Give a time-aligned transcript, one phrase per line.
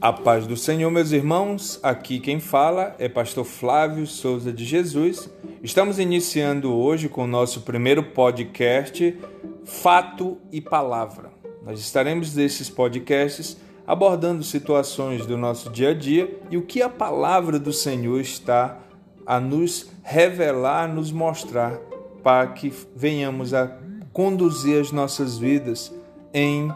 [0.00, 1.78] A paz do Senhor, meus irmãos.
[1.82, 5.28] Aqui quem fala é pastor Flávio Souza de Jesus.
[5.62, 9.14] Estamos iniciando hoje com o nosso primeiro podcast
[9.62, 11.30] Fato e Palavra.
[11.62, 16.88] Nós estaremos nesses podcasts abordando situações do nosso dia a dia e o que a
[16.88, 18.78] palavra do Senhor está
[19.26, 21.78] a nos revelar, nos mostrar,
[22.22, 23.76] para que venhamos a
[24.14, 25.92] conduzir as nossas vidas
[26.32, 26.72] em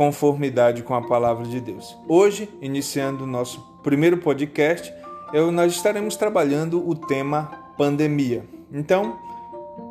[0.00, 1.94] conformidade com a palavra de Deus.
[2.08, 4.90] Hoje, iniciando o nosso primeiro podcast,
[5.30, 8.42] eu, nós estaremos trabalhando o tema pandemia.
[8.72, 9.18] Então,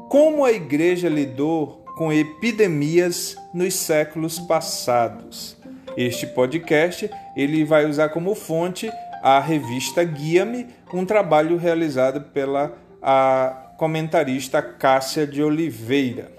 [0.10, 5.56] como a igreja lidou com epidemias nos séculos passados?
[5.96, 7.08] Este podcast
[7.38, 15.28] ele vai usar como fonte a revista Guia-me, um trabalho realizado pela a comentarista Cássia
[15.28, 16.39] de Oliveira.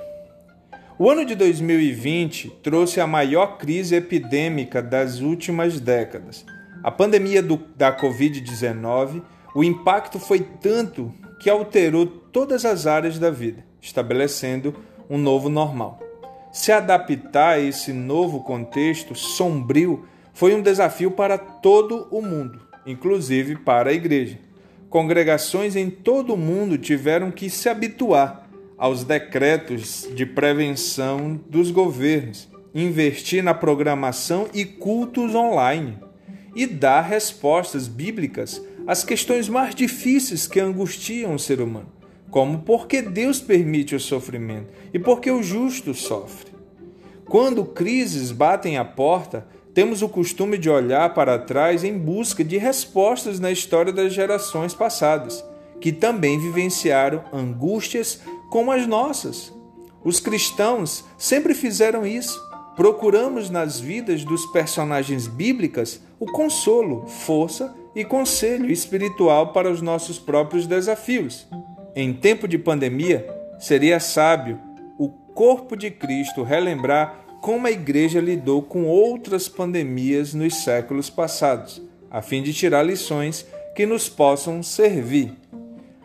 [1.03, 6.45] O ano de 2020 trouxe a maior crise epidêmica das últimas décadas.
[6.83, 9.23] A pandemia do, da Covid-19,
[9.55, 14.75] o impacto foi tanto que alterou todas as áreas da vida, estabelecendo
[15.09, 16.01] um novo normal.
[16.53, 20.05] Se adaptar a esse novo contexto sombrio
[20.35, 24.39] foi um desafio para todo o mundo, inclusive para a igreja.
[24.91, 28.40] Congregações em todo o mundo tiveram que se habituar
[28.81, 35.99] aos decretos de prevenção dos governos, investir na programação e cultos online
[36.57, 41.93] e dar respostas bíblicas às questões mais difíceis que angustiam o ser humano,
[42.31, 46.51] como por que Deus permite o sofrimento e por que o justo sofre.
[47.27, 52.57] Quando crises batem à porta, temos o costume de olhar para trás em busca de
[52.57, 55.45] respostas na história das gerações passadas,
[55.83, 58.21] que também vivenciaram angústias
[58.51, 59.53] como as nossas.
[60.05, 62.39] Os cristãos sempre fizeram isso.
[62.77, 70.19] Procuramos nas vidas dos personagens bíblicas o consolo, força e conselho espiritual para os nossos
[70.19, 71.47] próprios desafios.
[71.95, 73.27] Em tempo de pandemia,
[73.59, 74.59] seria sábio
[74.99, 81.83] o corpo de Cristo relembrar como a igreja lidou com outras pandemias nos séculos passados,
[82.11, 85.40] a fim de tirar lições que nos possam servir.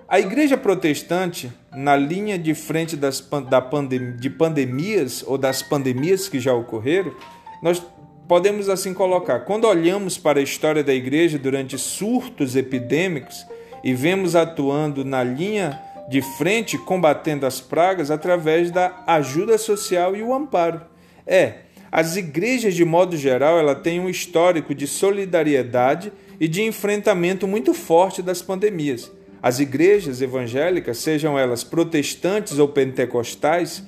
[0.08, 6.30] A igreja protestante, na linha de frente das, da pandem de pandemias ou das pandemias
[6.30, 7.12] que já ocorreram,
[7.60, 7.82] nós
[8.28, 13.48] podemos assim colocar: quando olhamos para a história da igreja durante surtos epidêmicos
[13.84, 20.22] e vemos atuando na linha de frente combatendo as pragas através da ajuda social e
[20.22, 20.82] o amparo.
[21.26, 21.62] É,
[21.92, 27.74] as igrejas de modo geral, ela têm um histórico de solidariedade e de enfrentamento muito
[27.74, 29.12] forte das pandemias.
[29.46, 33.84] As igrejas evangélicas, sejam elas protestantes ou pentecostais,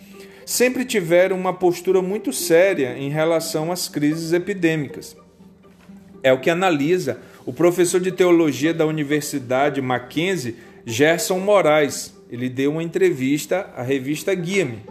[0.45, 5.17] sempre tiveram uma postura muito séria em relação às crises epidêmicas.
[6.21, 12.13] É o que analisa o professor de teologia da Universidade Mackenzie, Gerson Moraes.
[12.29, 14.83] Ele deu uma entrevista à revista Guia-me.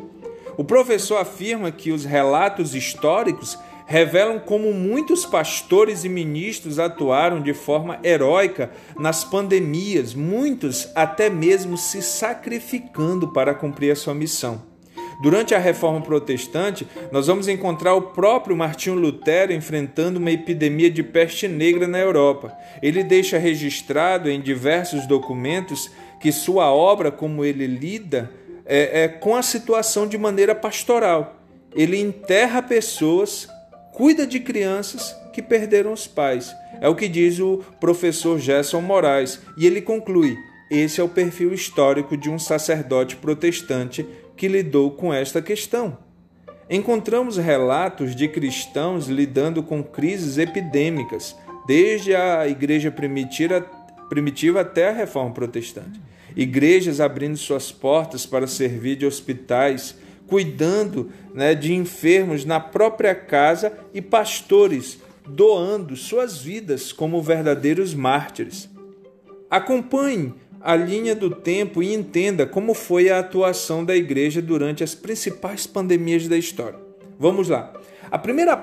[0.57, 7.55] O professor afirma que os relatos históricos revelam como muitos pastores e ministros atuaram de
[7.55, 14.77] forma heróica nas pandemias, muitos até mesmo se sacrificando para cumprir a sua missão.
[15.23, 21.03] Durante a reforma protestante, nós vamos encontrar o próprio Martinho Lutero enfrentando uma epidemia de
[21.03, 22.53] peste negra na Europa.
[22.83, 28.31] Ele deixa registrado em diversos documentos que sua obra, como ele lida,
[28.67, 31.41] é, é com a situação de maneira pastoral.
[31.75, 33.49] Ele enterra pessoas
[33.97, 36.55] cuida de crianças que perderam os pais.
[36.83, 39.41] É o que diz o professor Gerson Moraes.
[39.57, 40.37] E ele conclui:
[40.71, 44.07] esse é o perfil histórico de um sacerdote protestante
[44.37, 45.97] que lidou com esta questão.
[46.69, 51.35] Encontramos relatos de cristãos lidando com crises epidêmicas,
[51.67, 55.99] desde a igreja primitiva, até a reforma protestante.
[56.37, 59.97] Igrejas abrindo suas portas para servir de hospitais,
[60.27, 68.69] cuidando né, de enfermos na própria casa e pastores doando suas vidas como verdadeiros mártires.
[69.51, 74.95] Acompanhe a linha do tempo e entenda como foi a atuação da igreja durante as
[74.95, 76.79] principais pandemias da história.
[77.19, 77.73] Vamos lá.
[78.11, 78.57] A primeira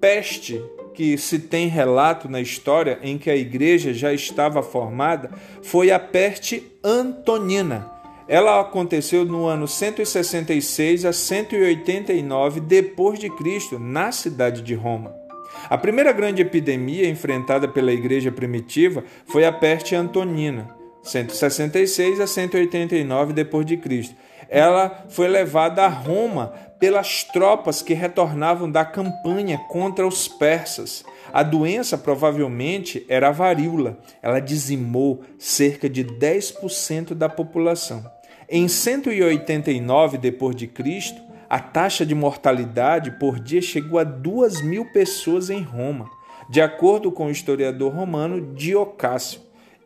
[0.00, 0.62] peste
[0.94, 5.30] que se tem relato na história em que a igreja já estava formada
[5.62, 7.90] foi a peste antonina,
[8.26, 15.14] ela aconteceu no ano 166 a 189 depois de Cristo, na cidade de Roma.
[15.68, 20.68] A primeira grande epidemia enfrentada pela igreja primitiva foi a peste antonina,
[21.02, 24.14] 166 a 189 depois de Cristo.
[24.48, 31.04] ela foi levada a Roma pelas tropas que retornavam da campanha contra os persas.
[31.34, 33.98] A doença provavelmente era a varíola.
[34.22, 38.08] Ela dizimou cerca de 10% da população.
[38.48, 41.20] Em 189 depois de Cristo,
[41.50, 46.08] a taxa de mortalidade por dia chegou a 2 mil pessoas em Roma,
[46.48, 49.40] de acordo com o historiador romano Diocácio.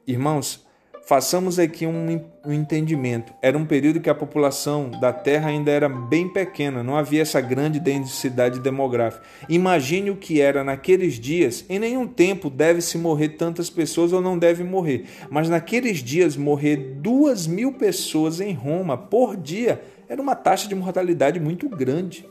[0.06, 0.67] Irmãos,
[1.08, 3.32] Façamos aqui um, um, entendimento.
[3.40, 7.40] Era um período que a população da Terra ainda era bem pequena, não havia essa
[7.40, 9.24] grande densidade demográfica.
[9.48, 11.64] Imagine o que era naqueles dias.
[11.66, 16.76] Em nenhum tempo deve-se morrer tantas pessoas ou não deve morrer, mas naqueles dias morrer
[16.76, 19.80] duas mil pessoas em Roma por dia
[20.10, 22.28] era uma taxa de mortalidade muito grande.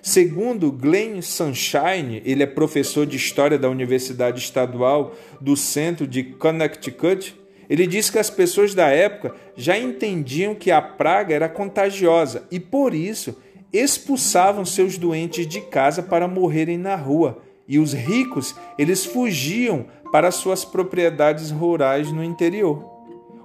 [0.00, 7.44] Segundo Glenn Sunshine, ele é professor de História da Universidade Estadual do Centro de Connecticut,
[7.68, 12.60] ele diz que as pessoas da época já entendiam que a praga era contagiosa e
[12.60, 13.36] por isso
[13.72, 17.42] expulsavam seus doentes de casa para morrerem na rua.
[17.68, 22.96] E os ricos, eles fugiam para suas propriedades rurais no interior.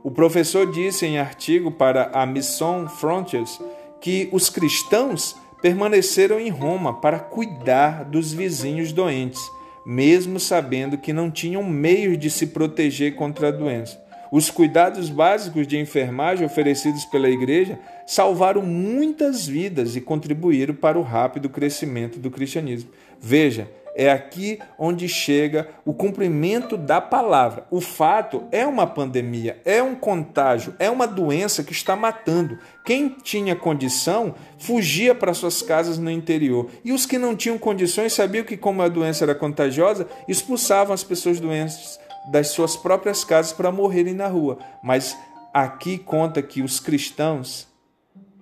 [0.03, 3.59] O professor disse em artigo para a Mission Frontiers
[3.99, 9.39] que os cristãos permaneceram em Roma para cuidar dos vizinhos doentes,
[9.85, 14.00] mesmo sabendo que não tinham meios de se proteger contra a doença.
[14.31, 21.01] Os cuidados básicos de enfermagem oferecidos pela igreja salvaram muitas vidas e contribuíram para o
[21.01, 22.89] rápido crescimento do cristianismo.
[23.19, 27.65] Veja, é aqui onde chega o cumprimento da palavra.
[27.69, 32.57] O fato é uma pandemia, é um contágio, é uma doença que está matando.
[32.85, 36.69] Quem tinha condição fugia para suas casas no interior.
[36.85, 41.03] E os que não tinham condições sabiam que, como a doença era contagiosa, expulsavam as
[41.03, 41.99] pessoas doentes
[42.29, 44.59] das suas próprias casas para morrerem na rua.
[44.83, 45.17] Mas
[45.53, 47.67] aqui conta que os cristãos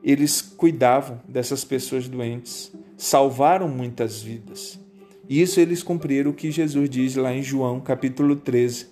[0.04, 4.80] eles cuidavam dessas pessoas doentes, salvaram muitas vidas.
[5.30, 8.88] Isso eles cumpriram o que Jesus diz lá em João, capítulo 13.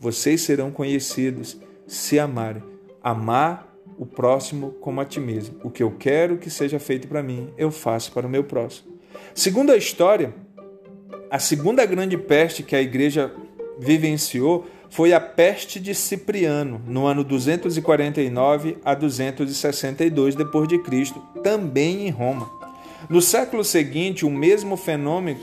[0.00, 2.62] Vocês serão conhecidos se amarem.
[3.02, 3.68] Amar
[3.98, 5.56] o próximo como a ti mesmo.
[5.62, 8.92] O que eu quero que seja feito para mim, eu faço para o meu próximo.
[9.34, 10.34] Segundo a história,
[11.30, 13.34] a segunda grande peste que a igreja
[13.82, 22.06] vivenciou foi a peste de Cipriano, no ano 249 a 262 depois de Cristo, também
[22.06, 22.50] em Roma.
[23.08, 25.40] No século seguinte, o mesmo fenômeno,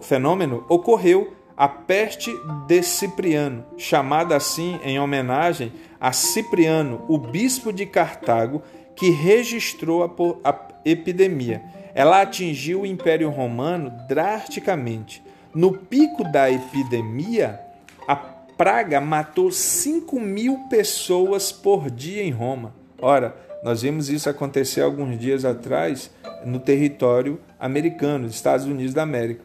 [0.00, 2.34] fenômeno ocorreu a peste
[2.66, 8.62] de Cipriano, chamada assim em homenagem a Cipriano, o bispo de Cartago,
[8.96, 11.62] que registrou a, a epidemia.
[11.94, 15.22] Ela atingiu o Império Romano drasticamente.
[15.52, 17.60] No pico da epidemia,
[18.06, 22.72] a praga matou 5 mil pessoas por dia em Roma.
[23.02, 26.08] Ora, nós vimos isso acontecer alguns dias atrás
[26.44, 29.42] no território americano, Estados Unidos da América.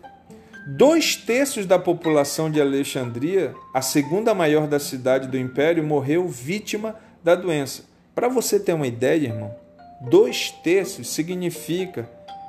[0.77, 6.95] Dois terços da população de Alexandria, a segunda maior da cidade do império, morreu vítima
[7.23, 7.83] da doença.
[8.13, 9.55] Para você ter uma ideia, irmão,
[10.01, 12.07] dois terços significa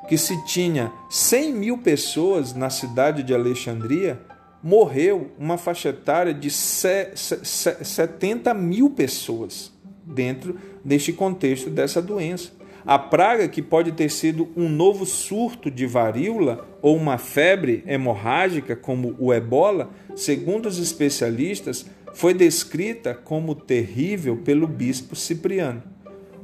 [0.09, 4.21] que se tinha 100 mil pessoas na cidade de Alexandria,
[4.63, 9.73] morreu uma faixa etária de 70 mil pessoas
[10.05, 12.53] dentro deste contexto dessa doença.
[12.87, 18.77] A praga, que pode ter sido um novo surto de varíola ou uma febre hemorrágica,
[18.77, 21.85] como o ebola, segundo os especialistas,
[22.15, 25.83] foi descrita como terrível pelo bispo Cipriano.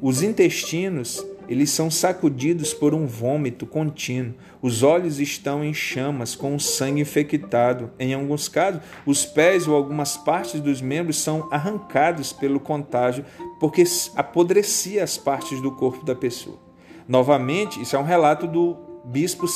[0.00, 4.34] Os intestinos eles são sacudidos por um vômito contínuo.
[4.62, 7.90] Os olhos estão em chamas, com o sangue infectado.
[7.98, 13.24] Em alguns casos, os pés ou algumas partes dos membros são arrancados pelo contágio,
[13.60, 13.84] porque
[14.16, 16.58] apodrecia as partes do corpo da pessoa.
[17.06, 19.46] Novamente, isso é um relato do bispo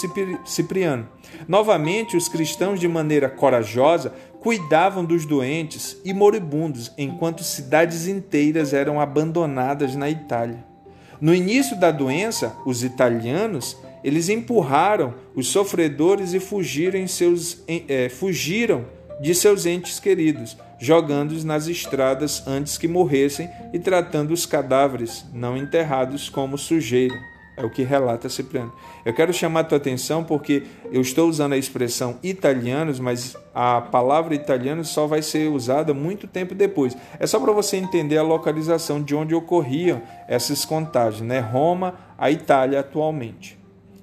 [0.44, 1.08] Cipriano.
[1.48, 9.00] Novamente, os cristãos, de maneira corajosa, cuidavam dos doentes e moribundos, enquanto cidades inteiras eram
[9.00, 10.75] abandonadas na Itália.
[11.20, 18.87] No início da doença, os italianos eles empurraram os sofredores e fugiram, seus, é, fugiram
[19.20, 25.56] de seus entes queridos, jogando-os nas estradas antes que morressem e tratando os cadáveres não
[25.56, 27.16] enterrados como sujeira.
[27.56, 28.72] É o que relata Cipriano.
[29.02, 33.80] Eu quero chamar a tua atenção porque eu estou usando a expressão italianos, mas a
[33.80, 36.94] palavra italiano só vai ser usada muito tempo depois.
[37.18, 41.40] É só para você entender a localização de onde ocorriam essas contagens, né?
[41.40, 43.58] Roma, a Itália atualmente.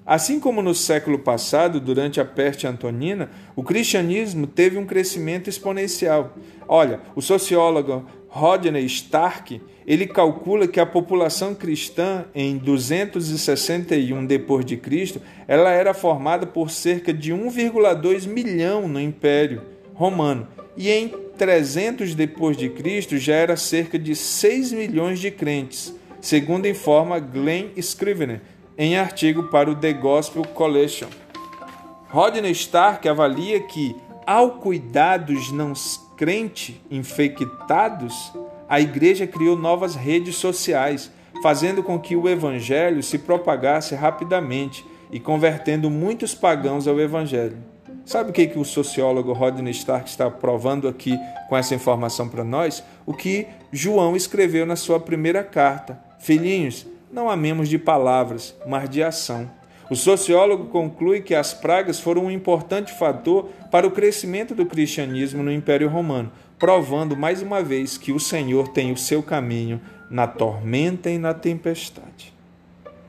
[0.05, 6.33] Assim como no século passado, durante a peste antonina, o cristianismo teve um crescimento exponencial.
[6.67, 14.77] Olha, o sociólogo Rodney Stark, ele calcula que a população cristã em 261 depois de
[14.77, 19.61] Cristo, ela era formada por cerca de 1,2 milhão no Império
[19.93, 25.93] Romano, e em 300 depois de Cristo já era cerca de 6 milhões de crentes,
[26.21, 28.41] segundo informa Glenn Scrivener
[28.77, 31.07] em artigo para o The Gospel Collection.
[32.09, 35.73] Rodney Stark avalia que ao cuidar dos não
[36.15, 38.31] crentes infectados,
[38.73, 41.11] a igreja criou novas redes sociais,
[41.43, 47.55] fazendo com que o evangelho se propagasse rapidamente e convertendo muitos pagãos ao evangelho.
[48.03, 51.15] Sabe o que, que o sociólogo Rodney Stark está provando aqui
[51.47, 52.83] com essa informação para nós?
[53.05, 55.99] O que João escreveu na sua primeira carta.
[56.17, 59.51] Filhinhos, não amemos de palavras, mas de ação.
[59.87, 65.43] O sociólogo conclui que as pragas foram um importante fator para o crescimento do cristianismo
[65.43, 66.31] no Império Romano,
[66.63, 71.33] provando mais uma vez que o Senhor tem o seu caminho na tormenta e na
[71.33, 72.33] tempestade.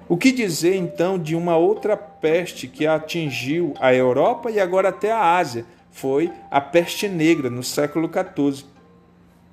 [0.09, 5.13] O que dizer então de uma outra peste que atingiu a Europa e agora até
[5.13, 5.65] a Ásia?
[5.93, 8.65] Foi a peste negra no século XIV.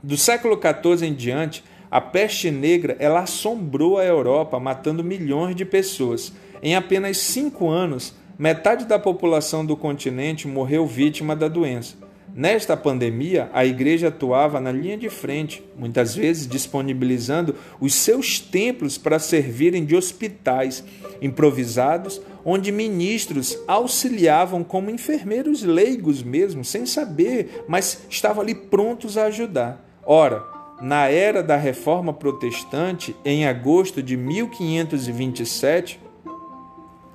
[0.01, 5.63] Do século XIV em diante, a peste negra ela assombrou a Europa, matando milhões de
[5.63, 6.33] pessoas.
[6.63, 12.09] Em apenas cinco anos, metade da população do continente morreu vítima da doença.
[12.33, 18.97] Nesta pandemia, a igreja atuava na linha de frente, muitas vezes disponibilizando os seus templos
[18.97, 20.81] para servirem de hospitais
[21.21, 29.25] improvisados, onde ministros auxiliavam como enfermeiros leigos mesmo, sem saber, mas estavam ali prontos a
[29.25, 29.85] ajudar.
[30.05, 30.41] Ora,
[30.81, 35.99] na era da Reforma Protestante, em agosto de 1527,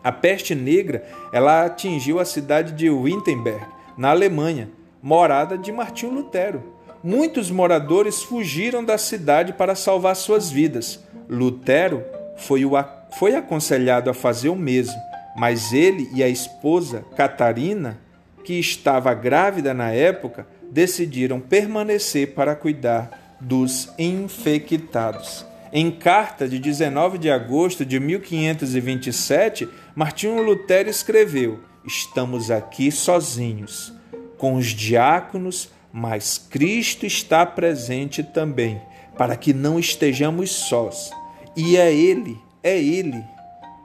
[0.04, 3.64] a peste negra ela atingiu a cidade de Wittenberg,
[3.96, 4.75] na Alemanha
[5.06, 6.64] morada de Martinho Lutero.
[7.00, 10.98] Muitos moradores fugiram da cidade para salvar suas vidas.
[11.28, 12.02] Lutero
[12.36, 12.72] foi, o,
[13.16, 15.00] foi aconselhado a fazer o mesmo,
[15.36, 18.00] mas ele e a esposa Catarina,
[18.42, 25.46] que estava grávida na época, decidiram permanecer para cuidar dos infectados.
[25.72, 33.96] Em carta de 19 de agosto de 1527, Martinho Lutero escreveu: Estamos aqui sozinhos
[34.37, 38.81] com os diáconos, mas Cristo está presente também,
[39.16, 41.11] para que não estejamos sós.
[41.57, 43.25] E é Ele, é Ele,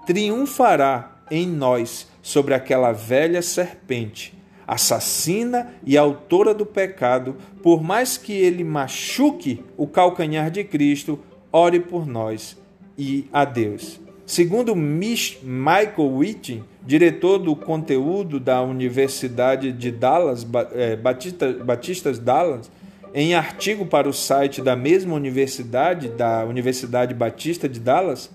[0.05, 8.33] triunfará em nós sobre aquela velha serpente, assassina e autora do pecado, por mais que
[8.33, 11.19] ele machuque o calcanhar de Cristo,
[11.51, 12.57] ore por nós
[12.97, 13.99] e a Deus.
[14.31, 22.71] Segundo Michael Whitting, diretor do conteúdo da Universidade de Dallas, é, Batista, Batistas Dallas,
[23.13, 28.31] em artigo para o site da mesma universidade, da Universidade Batista de Dallas,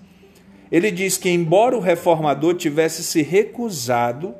[0.71, 4.35] ele diz que, embora o reformador tivesse se recusado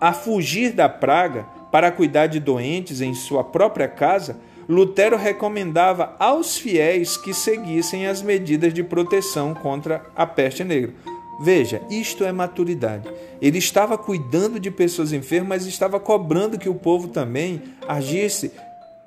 [0.00, 6.56] a fugir da praga para cuidar de doentes em sua própria casa, Lutero recomendava aos
[6.56, 10.92] fiéis que seguissem as medidas de proteção contra a peste negra.
[11.40, 13.08] Veja, isto é maturidade.
[13.40, 18.50] Ele estava cuidando de pessoas enfermas, mas estava cobrando que o povo também agisse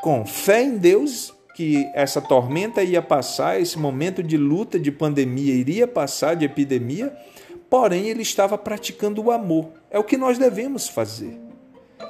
[0.01, 5.53] com fé em Deus, que essa tormenta ia passar, esse momento de luta, de pandemia
[5.53, 7.11] iria passar, de epidemia,
[7.69, 9.71] porém ele estava praticando o amor.
[9.89, 11.48] É o que nós devemos fazer.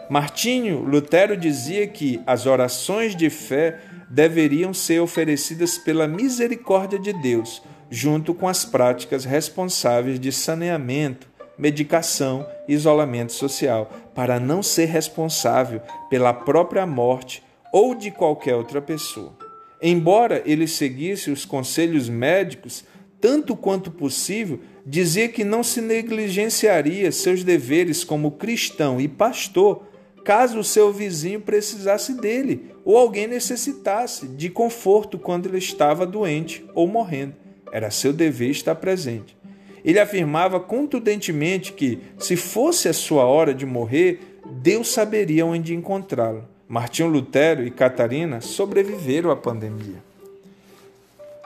[0.10, 7.62] Martinho Lutero dizia que as orações de fé deveriam ser oferecidas pela misericórdia de Deus,
[7.92, 15.80] junto com as práticas responsáveis de saneamento, medicação e isolamento social, para não ser responsável
[16.10, 19.38] pela própria morte ou de qualquer outra pessoa.
[19.80, 22.84] Embora ele seguisse os conselhos médicos,
[23.22, 29.89] tanto quanto possível, dizia que não se negligenciaria seus deveres como cristão e pastor
[30.30, 36.64] caso o seu vizinho precisasse dele ou alguém necessitasse de conforto quando ele estava doente
[36.76, 37.34] ou morrendo.
[37.72, 39.36] Era seu dever estar presente.
[39.84, 44.20] Ele afirmava contundentemente que, se fosse a sua hora de morrer,
[44.62, 46.48] Deus saberia onde encontrá-lo.
[46.68, 49.98] Martinho Lutero e Catarina sobreviveram à pandemia.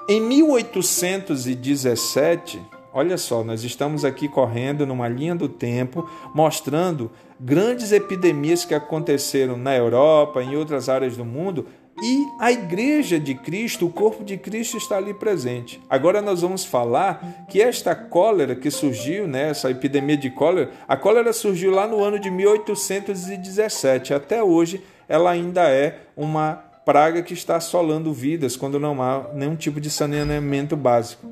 [0.09, 2.59] Em 1817,
[2.93, 9.57] olha só, nós estamos aqui correndo numa linha do tempo, mostrando grandes epidemias que aconteceram
[9.57, 11.65] na Europa, em outras áreas do mundo,
[12.01, 15.79] e a igreja de Cristo, o corpo de Cristo está ali presente.
[15.89, 20.97] Agora nós vamos falar que esta cólera que surgiu, né, essa epidemia de cólera, a
[20.97, 24.13] cólera surgiu lá no ano de 1817.
[24.13, 29.55] Até hoje ela ainda é uma praga que está assolando vidas quando não há nenhum
[29.55, 31.27] tipo de saneamento básico.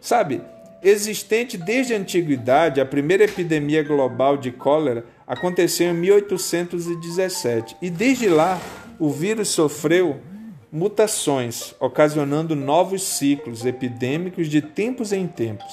[0.00, 0.40] Sabe,
[0.82, 8.28] existente desde a antiguidade, a primeira epidemia global de cólera aconteceu em 1817 e desde
[8.28, 8.60] lá
[8.98, 10.20] o vírus sofreu
[10.72, 15.72] mutações, ocasionando novos ciclos epidêmicos de tempos em tempos.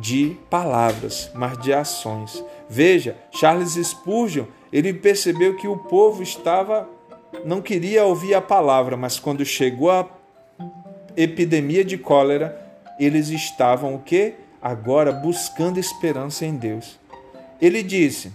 [0.00, 2.44] de palavras, mas de ações.
[2.68, 6.88] Veja, Charles Spurgeon, ele percebeu que o povo estava
[7.44, 10.08] não queria ouvir a palavra, mas quando chegou a
[11.16, 12.60] epidemia de cólera,
[12.98, 14.34] eles estavam o quê?
[14.60, 16.98] Agora buscando esperança em Deus.
[17.60, 18.32] Ele disse: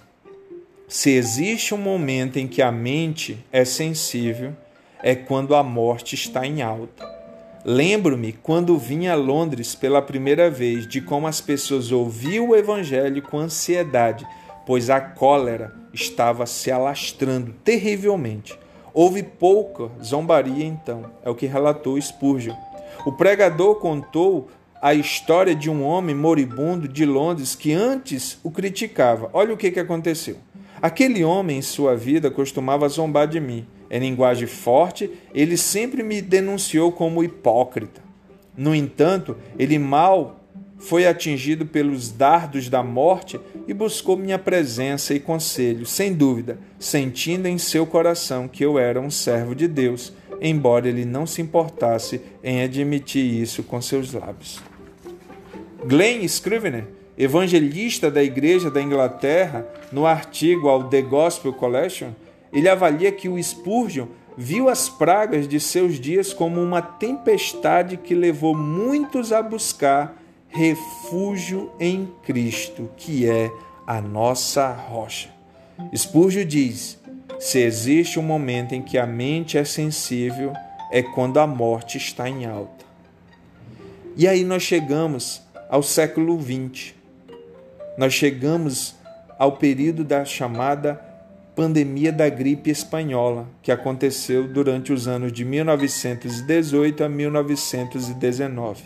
[0.87, 4.53] Se existe um momento em que a mente é sensível,
[5.01, 7.20] é quando a morte está em alta.
[7.63, 13.21] Lembro-me quando vim a Londres pela primeira vez de como as pessoas ouviam o evangelho
[13.21, 14.25] com ansiedade,
[14.65, 18.57] pois a cólera estava se alastrando terrivelmente.
[18.93, 22.55] Houve pouca zombaria então, é o que relatou Spurgeon.
[23.05, 24.49] O pregador contou
[24.81, 29.29] a história de um homem moribundo de Londres que antes o criticava.
[29.33, 30.37] Olha o que, que aconteceu.
[30.81, 33.67] Aquele homem em sua vida costumava zombar de mim.
[33.91, 38.01] Em linguagem forte, ele sempre me denunciou como hipócrita.
[38.55, 40.39] No entanto, ele mal
[40.77, 47.47] foi atingido pelos dardos da morte e buscou minha presença e conselho, sem dúvida, sentindo
[47.47, 52.21] em seu coração que eu era um servo de Deus, embora ele não se importasse
[52.41, 54.59] em admitir isso com seus lábios.
[55.85, 56.85] Glenn Scrivener,
[57.17, 62.11] evangelista da Igreja da Inglaterra, no artigo ao The Gospel Collection,
[62.51, 68.15] ele avalia que o Spurgeon viu as pragas de seus dias como uma tempestade que
[68.15, 70.17] levou muitos a buscar
[70.49, 73.51] refúgio em Cristo, que é
[73.87, 75.29] a nossa rocha.
[75.95, 76.99] Spurgeon diz:
[77.39, 80.53] se existe um momento em que a mente é sensível,
[80.91, 82.85] é quando a morte está em alta.
[84.15, 86.93] E aí nós chegamos ao século XX.
[87.97, 88.95] Nós chegamos
[89.39, 91.10] ao período da chamada
[91.55, 98.83] pandemia da gripe espanhola, que aconteceu durante os anos de 1918 a 1919.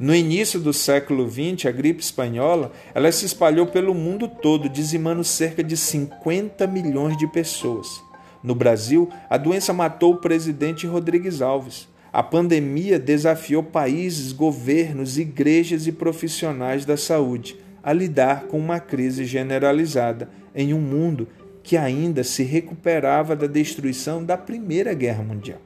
[0.00, 5.22] No início do século XX, a gripe espanhola ela se espalhou pelo mundo todo, dizimando
[5.22, 8.02] cerca de 50 milhões de pessoas.
[8.42, 11.88] No Brasil, a doença matou o presidente Rodrigues Alves.
[12.12, 19.24] A pandemia desafiou países, governos, igrejas e profissionais da saúde a lidar com uma crise
[19.24, 21.28] generalizada em um mundo
[21.68, 25.58] que ainda se recuperava da destruição da Primeira Guerra Mundial.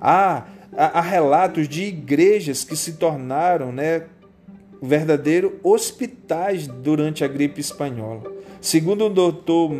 [0.00, 0.44] Ah,
[0.76, 4.04] há, relatos de igrejas que se tornaram né,
[4.80, 8.32] verdadeiros hospitais durante a gripe espanhola.
[8.60, 9.74] Segundo o Dr.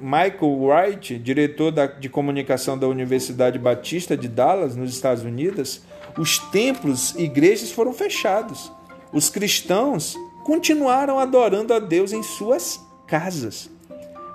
[0.00, 5.82] Michael Wright, diretor de comunicação da Universidade Batista de Dallas, nos Estados Unidos,
[6.16, 8.70] os templos e igrejas foram fechados.
[9.12, 13.68] Os cristãos continuaram adorando a Deus em suas casas.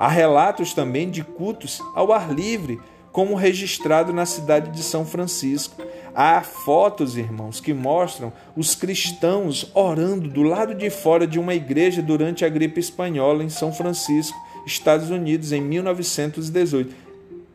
[0.03, 2.77] Há relatos também de cultos ao ar livre,
[3.09, 5.81] como registrado na cidade de São Francisco.
[6.13, 12.01] Há fotos, irmãos, que mostram os cristãos orando do lado de fora de uma igreja
[12.01, 16.93] durante a gripe espanhola em São Francisco, Estados Unidos, em 1918.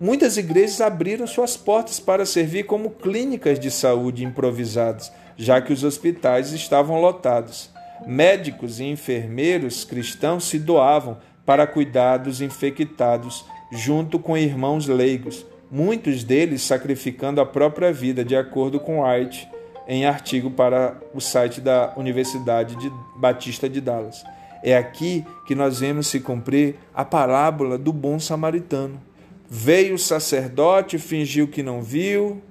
[0.01, 5.85] Muitas igrejas abriram suas portas para servir como clínicas de saúde improvisadas, já que os
[5.85, 7.69] hospitais estavam lotados.
[8.07, 16.23] Médicos e enfermeiros cristãos se doavam para cuidar dos infectados, junto com irmãos leigos muitos
[16.23, 19.49] deles sacrificando a própria vida, de acordo com White,
[19.89, 24.23] em artigo para o site da Universidade de Batista de Dallas.
[24.63, 29.01] É aqui que nós vemos se cumprir a parábola do bom samaritano.
[29.49, 32.43] Veio o sacerdote, fingiu que não viu,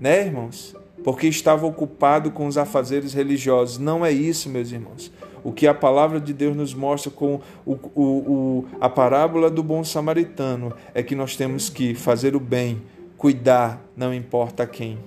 [0.00, 0.74] né, irmãos?
[1.04, 3.76] Porque estava ocupado com os afazeres religiosos.
[3.76, 5.12] Não é isso, meus irmãos
[5.46, 9.62] o que a palavra de Deus nos mostra com o, o, o, a parábola do
[9.62, 12.82] bom samaritano é que nós temos que fazer o bem,
[13.16, 14.98] cuidar, não importa quem.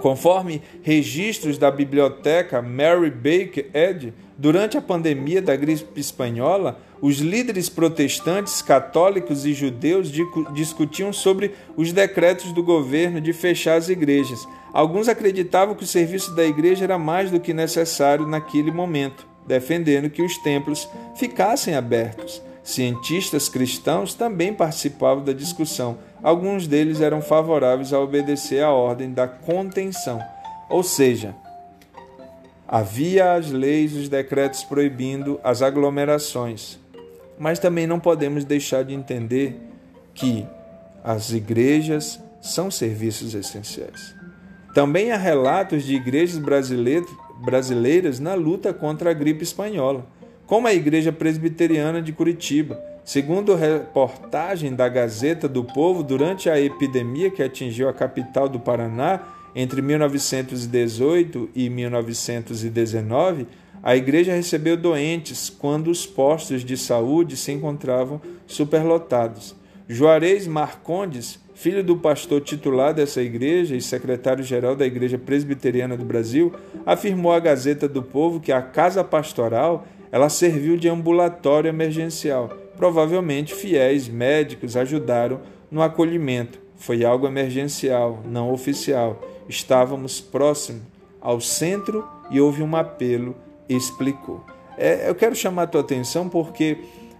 [0.00, 7.68] Conforme registros da biblioteca Mary Baker Eddy, durante a pandemia da gripe espanhola, os líderes
[7.68, 10.12] protestantes, católicos e judeus
[10.54, 14.46] discutiam sobre os decretos do governo de fechar as igrejas.
[14.72, 20.10] Alguns acreditavam que o serviço da igreja era mais do que necessário naquele momento, defendendo
[20.10, 22.42] que os templos ficassem abertos.
[22.62, 25.98] Cientistas cristãos também participavam da discussão.
[26.22, 30.22] Alguns deles eram favoráveis a obedecer à ordem da contenção,
[30.68, 31.34] ou seja,
[32.66, 36.78] havia as leis, os decretos proibindo as aglomerações.
[37.38, 39.58] Mas também não podemos deixar de entender
[40.12, 40.46] que
[41.02, 44.17] as igrejas são serviços essenciais.
[44.78, 46.40] Também há relatos de igrejas
[47.40, 50.06] brasileiras na luta contra a gripe espanhola
[50.46, 52.80] como a Igreja Presbiteriana de Curitiba.
[53.04, 59.22] Segundo reportagem da Gazeta do Povo, durante a epidemia que atingiu a capital do Paraná
[59.52, 63.48] entre 1918 e 1919,
[63.82, 69.56] a igreja recebeu doentes quando os postos de saúde se encontravam superlotados.
[69.88, 76.52] Juarez Marcondes, filho do pastor titular dessa igreja e secretário-geral da Igreja Presbiteriana do Brasil,
[76.86, 82.48] afirmou à Gazeta do Povo que a casa pastoral ela serviu de ambulatório emergencial.
[82.76, 86.60] Provavelmente fiéis médicos ajudaram no acolhimento.
[86.76, 89.20] Foi algo emergencial, não oficial.
[89.48, 90.80] Estávamos próximo
[91.20, 93.34] ao centro e houve um apelo,
[93.68, 94.44] explicou.
[94.76, 96.78] É, eu quero chamar a tua atenção porque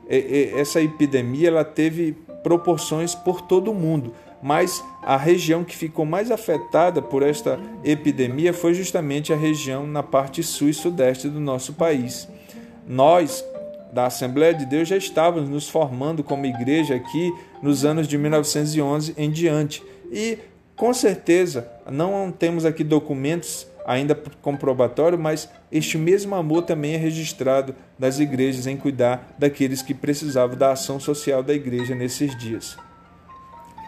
[0.09, 5.77] é, é, essa epidemia ela teve proporções por todo o mundo, mas a região que
[5.77, 11.29] ficou mais afetada por esta epidemia foi justamente a região na parte sul e sudeste
[11.29, 12.29] do nosso país.
[12.87, 13.44] Nós,
[13.92, 19.14] da Assembleia de Deus, já estávamos nos formando como igreja aqui nos anos de 1911
[19.16, 19.83] em diante.
[20.11, 20.38] E,
[20.77, 27.74] com certeza, não temos aqui documentos ainda comprobatório, mas este mesmo amor também é registrado
[27.98, 32.77] das igrejas em cuidar daqueles que precisavam da ação social da igreja nesses dias.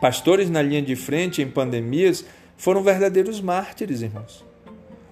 [0.01, 2.25] Pastores na linha de frente em pandemias
[2.57, 4.45] foram verdadeiros mártires, irmãos.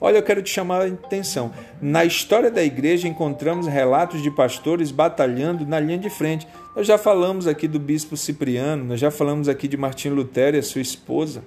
[0.01, 1.53] Olha, eu quero te chamar a atenção.
[1.83, 6.47] Na história da igreja encontramos relatos de pastores batalhando na linha de frente.
[6.75, 10.61] Nós já falamos aqui do bispo Cipriano, nós já falamos aqui de Martim Lutero e
[10.61, 11.43] a sua esposa.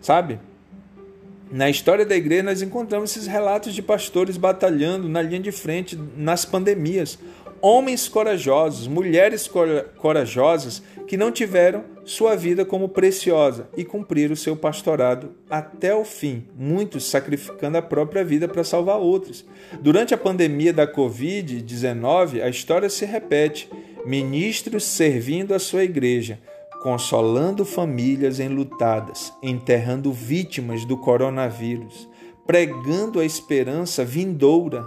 [0.00, 0.40] Sabe?
[1.50, 5.96] Na história da igreja nós encontramos esses relatos de pastores batalhando na linha de frente
[6.16, 7.18] nas pandemias.
[7.60, 9.48] Homens corajosos, mulheres
[9.98, 16.04] corajosas que não tiveram sua vida como preciosa e cumpriram o seu pastorado até o
[16.04, 19.44] fim, muitos sacrificando a própria vida para salvar outros.
[19.80, 23.70] Durante a pandemia da Covid-19, a história se repete:
[24.04, 26.40] ministros servindo a sua igreja,
[26.82, 32.08] consolando famílias enlutadas, enterrando vítimas do coronavírus,
[32.44, 34.82] pregando a esperança vindoura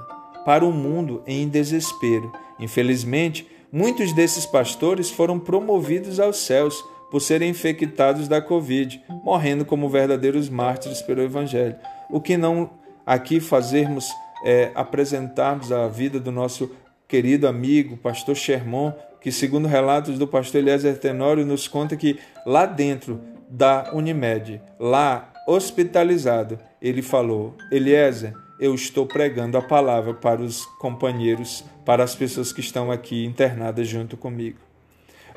[0.45, 2.31] para o mundo em desespero.
[2.59, 6.83] Infelizmente, muitos desses pastores foram promovidos aos céus
[7.15, 11.77] por serem infectados da Covid, morrendo como verdadeiros mártires pelo Evangelho.
[12.09, 12.71] O que não
[13.05, 14.05] aqui fazermos
[14.43, 16.69] é apresentarmos a vida do nosso
[17.07, 22.65] querido amigo, pastor Sherman, que, segundo relatos do pastor Eliezer Tenório, nos conta que lá
[22.65, 30.65] dentro da Unimed, lá hospitalizado, ele falou: Eliezer, eu estou pregando a palavra para os
[30.79, 34.64] companheiros, para as pessoas que estão aqui internadas junto comigo.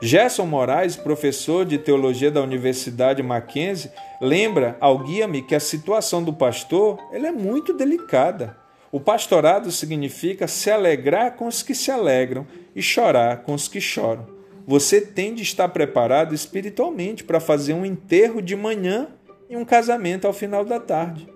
[0.01, 6.33] Gerson Moraes, professor de teologia da Universidade Mackenzie, lembra ao guia-me que a situação do
[6.33, 8.57] pastor ela é muito delicada.
[8.93, 13.81] O pastorado significa se alegrar com os que se alegram e chorar com os que
[13.81, 14.27] choram.
[14.67, 19.09] Você tem de estar preparado espiritualmente para fazer um enterro de manhã
[19.51, 21.29] e um casamento ao final da tarde.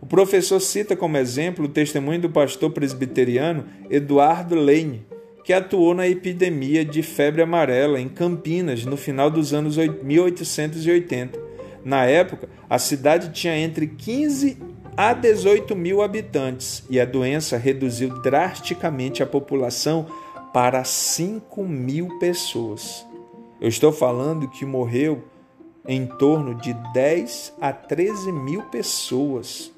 [0.00, 5.05] O professor cita como exemplo o testemunho do pastor presbiteriano Eduardo Lane,
[5.46, 11.38] que atuou na epidemia de febre amarela em Campinas no final dos anos 1880.
[11.84, 14.58] Na época, a cidade tinha entre 15
[14.96, 20.06] a 18 mil habitantes e a doença reduziu drasticamente a população
[20.52, 23.06] para 5 mil pessoas.
[23.60, 25.22] Eu estou falando que morreu
[25.86, 29.72] em torno de 10 a 13 mil pessoas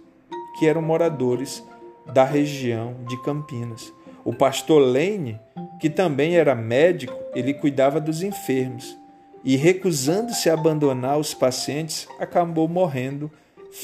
[0.58, 1.62] que eram moradores
[2.06, 3.92] da região de Campinas.
[4.24, 5.40] O pastor Lane,
[5.80, 8.96] que também era médico, ele cuidava dos enfermos
[9.44, 13.30] e, recusando-se a abandonar os pacientes, acabou morrendo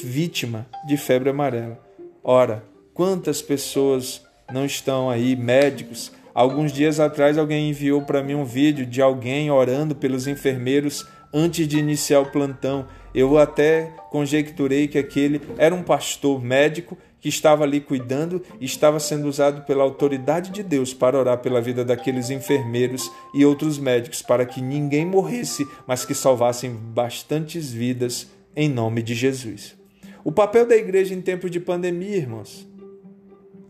[0.03, 1.79] vítima de febre amarela.
[2.23, 6.11] Ora, quantas pessoas não estão aí, médicos?
[6.33, 11.67] Alguns dias atrás alguém enviou para mim um vídeo de alguém orando pelos enfermeiros antes
[11.67, 12.87] de iniciar o plantão.
[13.13, 18.99] Eu até conjecturei que aquele era um pastor médico que estava ali cuidando e estava
[18.99, 24.21] sendo usado pela autoridade de Deus para orar pela vida daqueles enfermeiros e outros médicos,
[24.21, 29.75] para que ninguém morresse, mas que salvassem bastantes vidas em nome de Jesus.
[30.23, 32.67] O papel da igreja em tempos de pandemia, irmãos.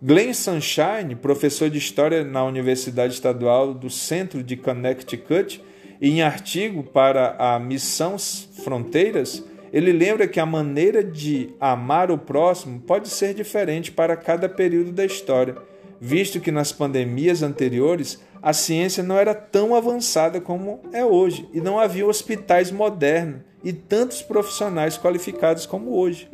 [0.02, 5.63] Glenn Sunshine, professor de História na Universidade Estadual do Centro de Connecticut,
[6.02, 8.18] em artigo para a Missão
[8.65, 9.41] Fronteiras,
[9.76, 14.94] ele lembra que a maneira de amar o próximo pode ser diferente para cada período
[14.94, 15.58] da história,
[16.00, 21.60] visto que nas pandemias anteriores a ciência não era tão avançada como é hoje e
[21.60, 26.30] não havia hospitais modernos e tantos profissionais qualificados como hoje.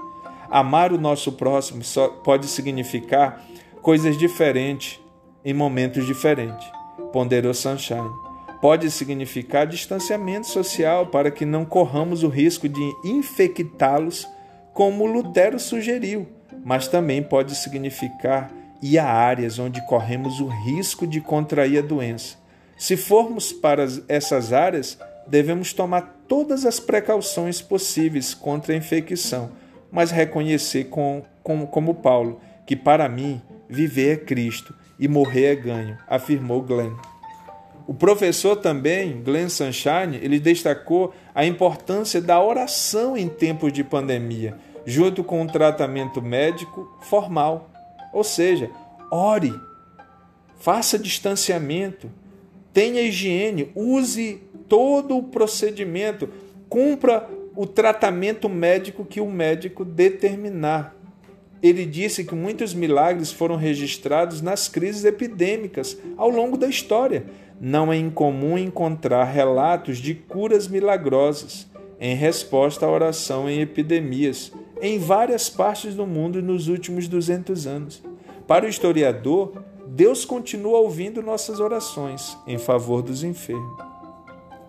[0.47, 3.43] Amar o nosso próximo só pode significar
[3.82, 4.99] coisas diferentes
[5.43, 6.67] em momentos diferentes,
[7.12, 8.30] ponderou Sunshine
[8.62, 14.28] pode significar distanciamento social para que não corramos o risco de infectá-los,
[14.74, 16.28] como Lutero sugeriu,
[16.63, 22.38] mas também pode significar ir a áreas onde corremos o risco de contrair a doença.
[22.78, 24.97] Se formos para essas áreas,
[25.28, 29.52] devemos tomar todas as precauções possíveis contra a infecção,
[29.91, 35.56] mas reconhecer com, com, como Paulo que para mim viver é Cristo e morrer é
[35.56, 37.11] ganho, afirmou Glenn.
[37.87, 44.57] O professor também, Glenn Sunshine, ele destacou a importância da oração em tempos de pandemia,
[44.85, 47.69] junto com o tratamento médico formal.
[48.13, 48.69] Ou seja,
[49.11, 49.53] ore,
[50.59, 52.09] faça distanciamento,
[52.73, 56.29] tenha higiene, use todo o procedimento,
[56.69, 60.95] cumpra o tratamento médico que o médico determinar.
[61.61, 67.25] Ele disse que muitos milagres foram registrados nas crises epidêmicas ao longo da história.
[67.63, 71.69] Não é incomum encontrar relatos de curas milagrosas
[72.00, 78.02] em resposta à oração em epidemias em várias partes do mundo nos últimos 200 anos.
[78.47, 79.54] Para o historiador,
[79.86, 83.78] Deus continua ouvindo nossas orações em favor dos enfermos.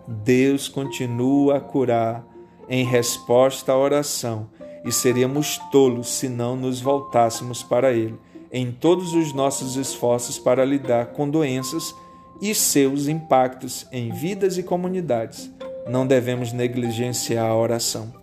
[0.07, 2.23] Deus continua a curar
[2.69, 4.47] em resposta à oração
[4.85, 8.19] e seríamos tolos se não nos voltássemos para Ele
[8.51, 11.95] em todos os nossos esforços para lidar com doenças
[12.43, 15.49] e seus impactos em vidas e comunidades.
[15.87, 18.13] Não devemos negligenciar a oração.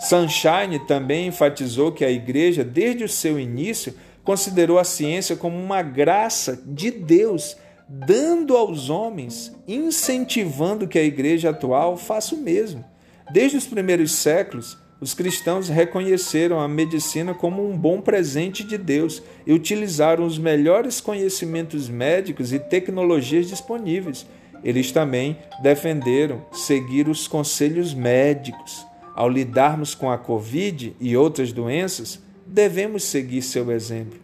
[0.00, 3.94] Sunshine também enfatizou que a Igreja, desde o seu início,
[4.24, 7.54] considerou a ciência como uma graça de Deus,
[7.86, 12.82] dando aos homens, incentivando que a Igreja atual faça o mesmo.
[13.30, 19.22] Desde os primeiros séculos, os cristãos reconheceram a medicina como um bom presente de Deus
[19.46, 24.26] e utilizaram os melhores conhecimentos médicos e tecnologias disponíveis.
[24.62, 28.86] Eles também defenderam seguir os conselhos médicos.
[29.14, 34.18] Ao lidarmos com a Covid e outras doenças, devemos seguir seu exemplo.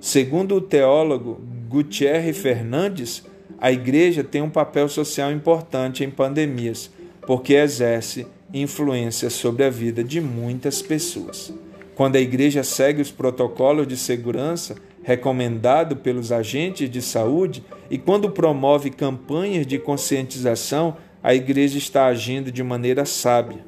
[0.00, 3.22] Segundo o teólogo Gutierre Fernandes,
[3.58, 6.90] a igreja tem um papel social importante em pandemias,
[7.26, 11.52] porque exerce influência sobre a vida de muitas pessoas.
[11.94, 18.30] Quando a igreja segue os protocolos de segurança recomendados pelos agentes de saúde e quando
[18.30, 23.64] promove campanhas de conscientização, a igreja está agindo de maneira sábia.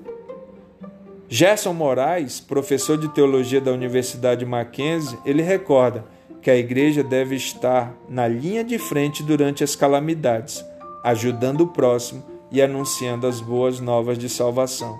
[1.28, 6.04] Gerson Moraes, professor de teologia da Universidade Mackenzie, ele recorda
[6.40, 10.64] que a igreja deve estar na linha de frente durante as calamidades,
[11.02, 14.96] ajudando o próximo e anunciando as boas novas de salvação.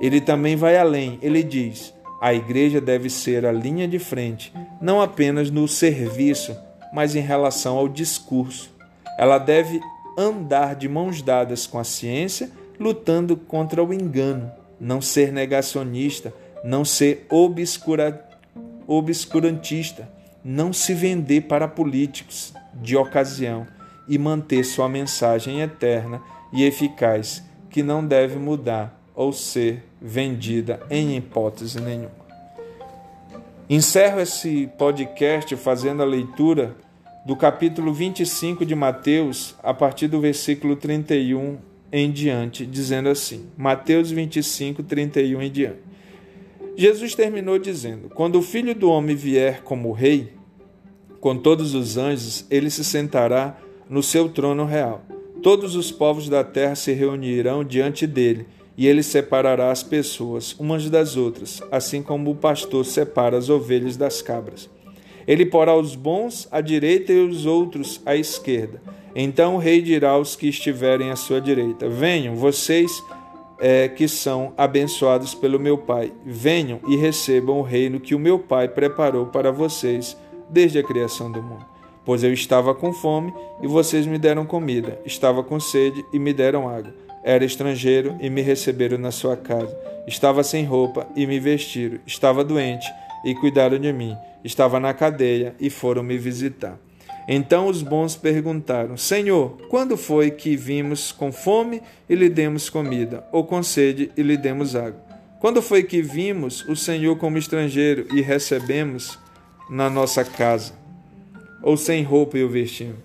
[0.00, 5.02] Ele também vai além, ele diz: a igreja deve ser a linha de frente, não
[5.02, 6.56] apenas no serviço,
[6.94, 8.74] mas em relação ao discurso.
[9.18, 9.80] Ela deve
[10.16, 16.32] andar de mãos dadas com a ciência, lutando contra o engano, não ser negacionista,
[16.64, 18.26] não ser obscura,
[18.86, 20.08] obscurantista,
[20.42, 23.66] não se vender para políticos de ocasião
[24.08, 26.20] e manter sua mensagem eterna
[26.54, 32.24] e eficaz que não deve mudar ou ser vendida em hipótese nenhuma.
[33.68, 36.76] Encerro esse podcast fazendo a leitura
[37.26, 41.58] do capítulo 25 de Mateus, a partir do versículo 31
[41.90, 45.78] em diante, dizendo assim: Mateus 25, 31 em diante.
[46.76, 50.34] Jesus terminou dizendo: Quando o filho do homem vier como rei,
[51.20, 53.56] com todos os anjos, ele se sentará
[53.88, 55.02] no seu trono real.
[55.44, 58.46] Todos os povos da terra se reunirão diante dele,
[58.78, 63.94] e ele separará as pessoas umas das outras, assim como o pastor separa as ovelhas
[63.94, 64.70] das cabras.
[65.28, 68.80] Ele porá os bons à direita e os outros à esquerda.
[69.14, 72.90] Então o rei dirá aos que estiverem à sua direita: Venham, vocês
[73.58, 76.10] é, que são abençoados pelo meu Pai.
[76.24, 80.16] Venham e recebam o reino que o meu Pai preparou para vocês
[80.48, 81.73] desde a criação do mundo.
[82.04, 86.32] Pois eu estava com fome e vocês me deram comida, estava com sede e me
[86.32, 86.94] deram água.
[87.24, 89.74] Era estrangeiro e me receberam na sua casa.
[90.06, 91.98] Estava sem roupa e me vestiram.
[92.06, 92.86] Estava doente
[93.24, 94.14] e cuidaram de mim.
[94.44, 96.78] Estava na cadeia e foram me visitar.
[97.26, 103.24] Então os bons perguntaram: Senhor, quando foi que vimos com fome e lhe demos comida,
[103.32, 105.02] ou com sede e lhe demos água?
[105.40, 109.18] Quando foi que vimos o Senhor como estrangeiro e recebemos
[109.70, 110.74] na nossa casa,
[111.64, 112.98] ou sem roupa e o vestimos?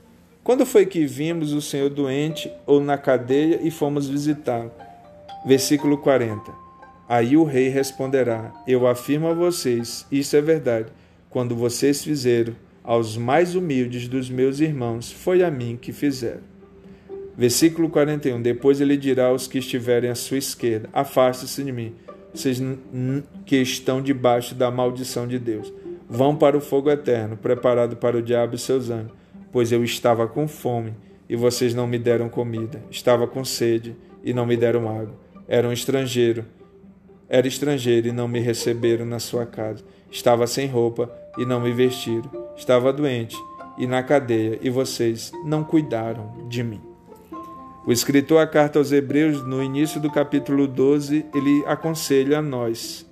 [0.44, 4.72] Quando foi que vimos o Senhor doente ou na cadeia e fomos visitá-lo?
[5.46, 6.52] Versículo 40.
[7.08, 10.92] Aí o rei responderá: Eu afirmo a vocês, isso é verdade.
[11.30, 16.42] Quando vocês fizeram aos mais humildes dos meus irmãos, foi a mim que fizeram.
[17.38, 18.42] Versículo 41.
[18.42, 21.94] Depois ele dirá aos que estiverem à sua esquerda: Afaste-se de mim,
[22.34, 22.62] vocês
[23.46, 25.72] que estão debaixo da maldição de Deus.
[26.10, 29.12] Vão para o fogo eterno, preparado para o diabo e seus anjos.
[29.52, 30.96] Pois eu estava com fome
[31.30, 32.84] e vocês não me deram comida.
[32.90, 35.14] Estava com sede e não me deram água.
[35.48, 36.46] Era um estrangeiro.
[37.30, 39.84] Era estrangeiro e não me receberam na sua casa.
[40.12, 42.30] Estava sem roupa e não me vestiram.
[42.58, 43.38] Estava doente
[43.80, 46.82] e na cadeia, e vocês não cuidaram de mim.
[47.88, 53.09] O escritor a carta aos Hebreus, no início do capítulo 12, ele aconselha a nós.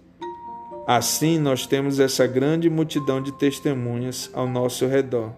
[0.87, 5.33] Assim, nós temos essa grande multidão de testemunhas ao nosso redor.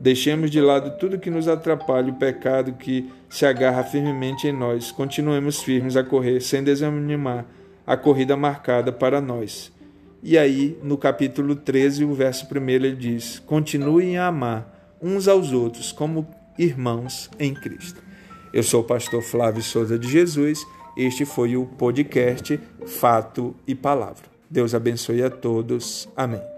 [0.00, 4.92] Deixemos de lado tudo que nos atrapalha, o pecado que se agarra firmemente em nós.
[4.92, 7.44] Continuemos firmes a correr, sem desanimar,
[7.84, 9.72] a corrida marcada para nós.
[10.22, 15.52] E aí, no capítulo 13, o verso 1, ele diz: Continuem a amar uns aos
[15.52, 16.24] outros como
[16.56, 18.00] irmãos em Cristo.
[18.52, 20.64] Eu sou o pastor Flávio Souza de Jesus.
[20.96, 24.35] Este foi o podcast Fato e Palavra.
[24.50, 26.08] Deus abençoe a todos.
[26.16, 26.55] Amém.